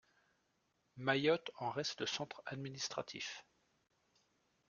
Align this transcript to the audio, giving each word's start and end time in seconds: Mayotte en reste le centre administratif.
Mayotte 0.97 1.51
en 1.59 1.69
reste 1.69 1.99
le 1.99 2.07
centre 2.07 2.41
administratif. 2.47 3.45